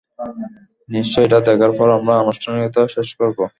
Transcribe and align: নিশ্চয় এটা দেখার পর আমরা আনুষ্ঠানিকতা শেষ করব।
নিশ্চয় 0.89 1.25
এটা 1.25 1.39
দেখার 1.47 1.71
পর 1.77 1.87
আমরা 1.97 2.13
আনুষ্ঠানিকতা 2.17 2.81
শেষ 2.95 3.09
করব। 3.19 3.39